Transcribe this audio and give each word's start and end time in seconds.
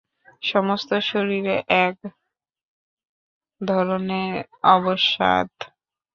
সমস্ত 0.43 0.89
শরীরে 1.01 1.55
এক 1.81 1.95
ধরনের 3.61 4.33
অবসাদ। 4.69 5.49